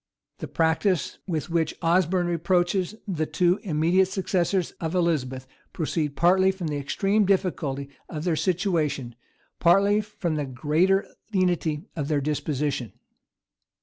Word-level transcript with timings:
[*] 0.21 0.37
The 0.39 0.47
practice 0.47 1.19
with 1.27 1.51
which 1.51 1.75
Osborne 1.79 2.25
reproaches 2.25 2.95
the 3.07 3.27
two 3.27 3.59
immediate 3.61 4.07
successors 4.07 4.71
of 4.81 4.95
Elizabeth, 4.95 5.45
proceeded 5.73 6.15
partly 6.15 6.49
from 6.51 6.69
the 6.69 6.77
extreme 6.77 7.23
difficulty 7.23 7.87
of 8.09 8.23
their 8.23 8.35
situation, 8.35 9.13
partly 9.59 10.01
from 10.01 10.37
the 10.37 10.45
greater 10.45 11.05
lenity 11.35 11.83
of 11.95 12.07
their 12.07 12.19
disposition. 12.19 12.93